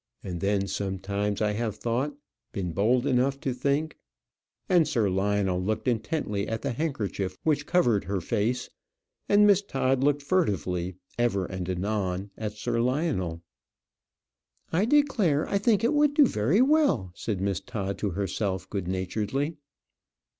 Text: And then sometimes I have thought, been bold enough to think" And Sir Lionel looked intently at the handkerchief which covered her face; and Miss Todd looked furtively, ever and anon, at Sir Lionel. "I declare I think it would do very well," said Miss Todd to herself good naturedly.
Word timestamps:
And 0.23 0.41
then 0.41 0.65
sometimes 0.65 1.43
I 1.43 1.51
have 1.51 1.75
thought, 1.75 2.15
been 2.53 2.71
bold 2.71 3.05
enough 3.05 3.39
to 3.41 3.53
think" 3.53 3.97
And 4.67 4.87
Sir 4.87 5.11
Lionel 5.11 5.61
looked 5.61 5.87
intently 5.87 6.47
at 6.47 6.63
the 6.63 6.71
handkerchief 6.71 7.37
which 7.43 7.67
covered 7.67 8.05
her 8.05 8.19
face; 8.19 8.71
and 9.29 9.45
Miss 9.45 9.61
Todd 9.61 10.03
looked 10.03 10.23
furtively, 10.23 10.95
ever 11.19 11.45
and 11.45 11.69
anon, 11.69 12.31
at 12.35 12.53
Sir 12.53 12.79
Lionel. 12.81 13.43
"I 14.73 14.85
declare 14.85 15.47
I 15.47 15.59
think 15.59 15.83
it 15.83 15.93
would 15.93 16.15
do 16.15 16.25
very 16.25 16.63
well," 16.63 17.11
said 17.13 17.39
Miss 17.39 17.59
Todd 17.59 17.99
to 17.99 18.09
herself 18.09 18.67
good 18.71 18.87
naturedly. 18.87 19.53